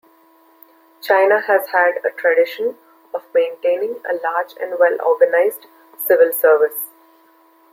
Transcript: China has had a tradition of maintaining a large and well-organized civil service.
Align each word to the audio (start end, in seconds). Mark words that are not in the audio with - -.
China 0.99 1.41
has 1.41 1.67
had 1.67 2.03
a 2.03 2.09
tradition 2.19 2.75
of 3.13 3.21
maintaining 3.35 4.01
a 4.09 4.15
large 4.15 4.55
and 4.59 4.79
well-organized 4.79 5.67
civil 5.95 6.33
service. 6.33 6.89